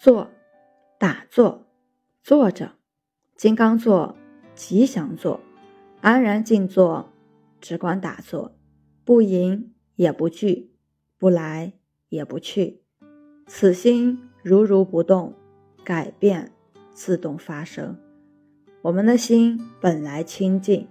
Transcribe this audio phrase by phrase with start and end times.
[0.00, 0.30] 坐，
[0.96, 1.66] 打坐，
[2.22, 2.72] 坐着，
[3.36, 4.16] 金刚坐，
[4.54, 5.38] 吉祥坐，
[6.00, 7.12] 安然静坐，
[7.60, 8.56] 只管打坐，
[9.04, 10.70] 不迎也不惧，
[11.18, 11.74] 不来
[12.08, 12.80] 也不去，
[13.46, 15.34] 此心如如不动，
[15.84, 16.50] 改变
[16.94, 17.94] 自动发生。
[18.80, 20.88] 我们的心本来清净，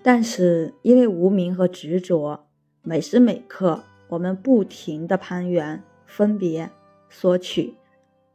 [0.00, 2.46] 但是因为无明和执着，
[2.82, 6.70] 每时每刻我们不停的攀缘、分别、
[7.08, 7.74] 索取。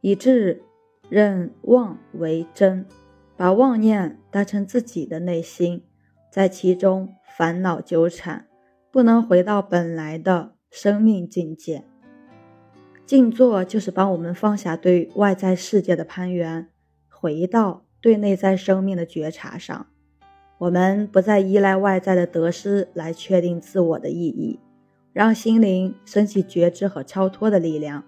[0.00, 0.62] 以致
[1.08, 2.86] 认妄为真，
[3.36, 5.82] 把妄念当成自己的内心，
[6.30, 8.46] 在其中烦恼纠缠，
[8.90, 11.84] 不能回到本来的生命境界。
[13.04, 16.68] 静坐就是帮我们放下对外在世界的攀缘，
[17.08, 19.86] 回到对内在生命的觉察上。
[20.58, 24.60] 我们不再依赖外在的得失来确定自我的意义，
[25.12, 28.04] 让心灵升起觉知和超脱的力量。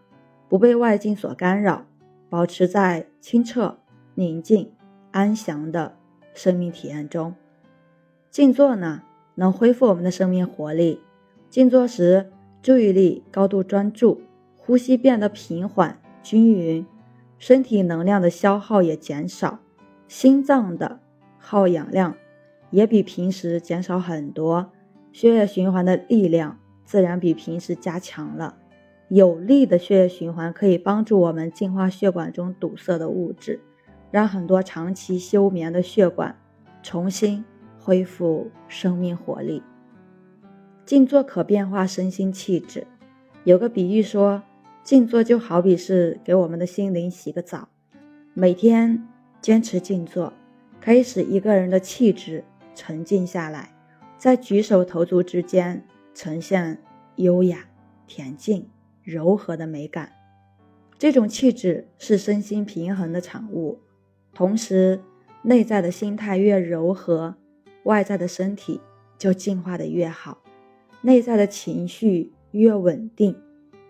[0.53, 1.87] 不被外境所干扰，
[2.29, 3.79] 保持在清澈、
[4.17, 4.71] 宁静、
[5.11, 5.97] 安详的
[6.35, 7.35] 生命体验中。
[8.31, 9.01] 静坐呢，
[9.37, 11.01] 能恢复我们的生命活力。
[11.49, 12.31] 静坐时，
[12.61, 14.21] 注意力高度专注，
[14.59, 16.85] 呼吸变得平缓均匀，
[17.39, 19.59] 身体能量的消耗也减少，
[20.07, 21.01] 心脏的
[21.39, 22.15] 耗氧量
[22.69, 24.71] 也比平时减少很多，
[25.13, 28.59] 血液循环的力量自然比平时加强了。
[29.15, 33.61] 有力的血液循环可以帮助我们净化血管中堵塞的物质，
[34.11, 36.35] 让很多长期休眠的血管
[36.83, 37.45] 重新
[37.79, 39.63] 恢复生命活力。
[40.87, 42.87] 静坐可变化身心气质，
[43.45, 44.43] 有个比喻说，
[44.83, 47.69] 静坐就好比是给我们的心灵洗个澡。
[48.33, 49.07] 每天
[49.43, 50.33] 坚持静坐，
[50.81, 52.43] 可以使一个人的气质
[52.75, 53.75] 沉静下来，
[54.17, 56.79] 在举手投足之间呈现
[57.17, 57.67] 优雅
[58.09, 58.72] 恬静。
[59.03, 60.13] 柔和的美感，
[60.99, 63.81] 这种气质是身心平衡的产物。
[64.33, 65.01] 同时，
[65.43, 67.35] 内在的心态越柔和，
[67.85, 68.81] 外在的身体
[69.19, 70.39] 就进化的越好；
[71.01, 73.37] 内在的情绪越稳定，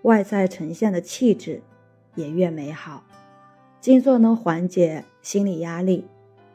[0.03, 1.62] 外在呈现的气质
[2.15, 3.05] 也越美好。
[3.81, 6.06] 静坐能缓解心理压力，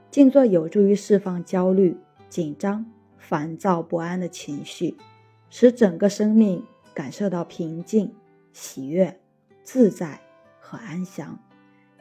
[0.09, 1.95] 静坐有助于释放焦虑、
[2.29, 2.85] 紧张、
[3.17, 4.95] 烦躁不安的情绪，
[5.49, 6.63] 使整个生命
[6.93, 8.11] 感受到平静。
[8.59, 9.15] 喜悦、
[9.61, 10.19] 自在
[10.59, 11.37] 和安详，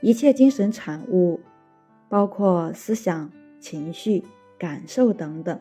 [0.00, 1.38] 一切精神产物，
[2.08, 3.30] 包括思想、
[3.60, 4.24] 情绪、
[4.58, 5.60] 感受等等，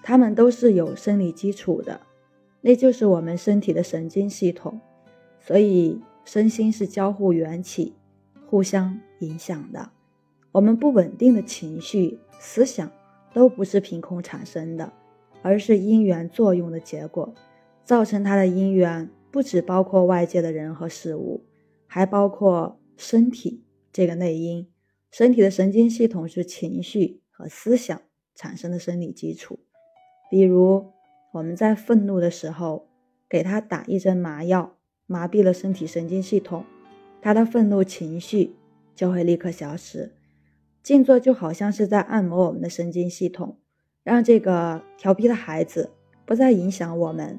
[0.00, 2.00] 它们都是有生理基础的，
[2.60, 4.80] 那就是我们身体的神经系统。
[5.40, 7.96] 所以，身心是交互缘起、
[8.46, 9.90] 互相影响的。
[10.52, 12.88] 我们不稳定的情绪、思想
[13.34, 14.92] 都不是凭空产生的，
[15.42, 17.34] 而是因缘作用的结果，
[17.82, 19.10] 造成它的因缘。
[19.30, 21.44] 不只包括外界的人和事物，
[21.86, 24.68] 还包括身体这个内因。
[25.10, 28.00] 身体的神经系统是情绪和思想
[28.34, 29.58] 产生的生理基础。
[30.30, 30.92] 比如，
[31.32, 32.88] 我们在愤怒的时候，
[33.28, 36.64] 给他打一针麻药，麻痹了身体神经系统，
[37.22, 38.56] 他的愤怒情绪
[38.94, 40.12] 就会立刻消失。
[40.82, 43.58] 静坐就好像是在按摩我们的神经系统，
[44.02, 45.90] 让这个调皮的孩子
[46.26, 47.38] 不再影响我们。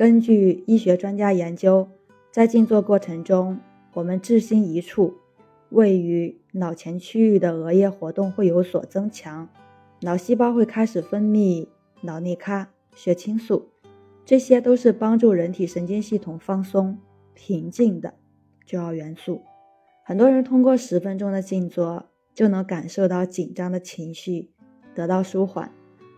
[0.00, 1.86] 根据医学专家研究，
[2.30, 3.60] 在静坐过程中，
[3.92, 5.12] 我们置心一处，
[5.68, 9.46] 位于脑前区域的额叶活动会有所增强，
[10.00, 11.68] 脑细胞会开始分泌
[12.00, 13.68] 脑内咖、血清素，
[14.24, 16.96] 这些都是帮助人体神经系统放松、
[17.34, 18.14] 平静的
[18.64, 19.42] 重要元素。
[20.02, 24.48] 很多人通过十分钟的静坐，就能感受到紧张的情绪
[24.94, 25.70] 得到舒缓，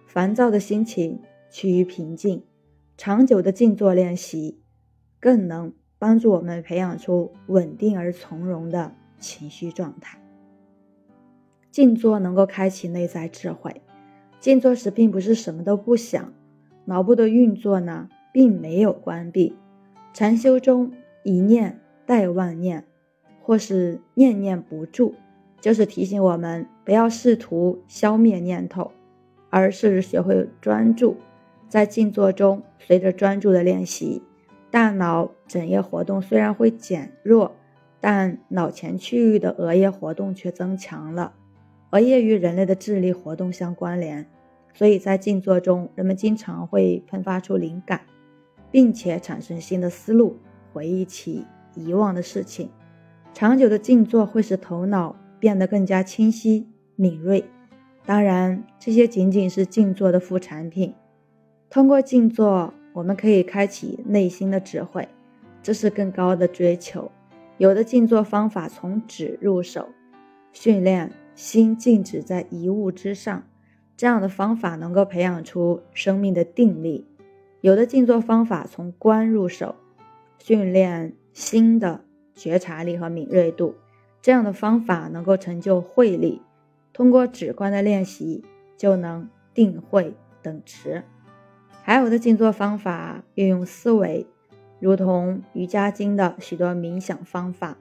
[0.06, 1.18] 烦躁的心情
[1.50, 2.44] 趋于平静。
[3.04, 4.60] 长久的静坐练习，
[5.18, 10.20] 更能帮助我们培养出稳定而从容的情绪状态。
[11.72, 13.82] 静坐能够开启内在智慧。
[14.38, 16.32] 静坐时并不是什么都不想，
[16.84, 19.56] 脑部的运作呢并没有关闭。
[20.14, 20.92] 禅修中
[21.24, 22.84] 一念带万念，
[23.42, 25.14] 或是念念不住，
[25.60, 28.92] 就是提醒我们不要试图消灭念头，
[29.50, 31.16] 而是学会专注。
[31.72, 34.22] 在静坐中，随着专注的练习，
[34.70, 37.56] 大脑整叶活动虽然会减弱，
[37.98, 41.32] 但脑前区域的额叶活动却增强了。
[41.92, 44.28] 额叶与人类的智力活动相关联，
[44.74, 48.02] 所以在静坐中，人们经常会喷发出灵感，
[48.70, 50.36] 并且产生新的思路，
[50.74, 52.68] 回忆起遗忘的事情。
[53.32, 57.42] 长久的静坐会使头脑变得更加清晰敏锐。
[58.04, 60.94] 当然，这些仅仅是静坐的副产品。
[61.72, 65.08] 通过静坐，我们可以开启内心的智慧，
[65.62, 67.10] 这是更高的追求。
[67.56, 69.88] 有的静坐方法从止入手，
[70.52, 73.42] 训练心静止在一物之上，
[73.96, 77.06] 这样的方法能够培养出生命的定力；
[77.62, 79.74] 有的静坐方法从观入手，
[80.38, 82.04] 训练心的
[82.34, 83.74] 觉察力和敏锐度，
[84.20, 86.42] 这样的方法能够成就慧力。
[86.92, 88.44] 通过止观的练习，
[88.76, 91.02] 就能定慧等持。
[91.82, 94.24] 还有的静坐方法运用思维，
[94.78, 97.76] 如同瑜伽经的许多冥想方法，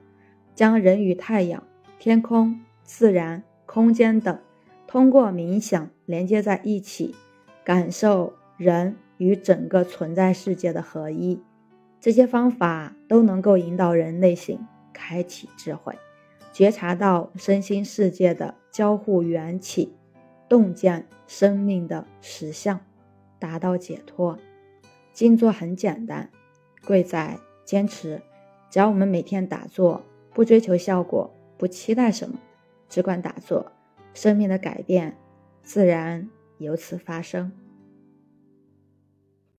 [0.54, 1.62] 将人与太阳、
[2.00, 4.36] 天空、自然、空间等
[4.88, 7.14] 通过冥想连接在一起，
[7.64, 11.40] 感受人与整个存在世界的合一。
[12.00, 14.58] 这些方法都能够引导人内心
[14.92, 15.96] 开启智慧，
[16.52, 19.94] 觉察到身心世界的交互缘起，
[20.48, 22.80] 洞见生命的实相。
[23.42, 24.38] 达到解脱，
[25.12, 26.30] 静坐很简单，
[26.86, 28.22] 贵在坚持。
[28.70, 30.00] 只要我们每天打坐，
[30.32, 31.28] 不追求效果，
[31.58, 32.38] 不期待什么，
[32.88, 33.72] 只管打坐，
[34.14, 35.16] 生命的改变
[35.64, 37.50] 自然由此发生。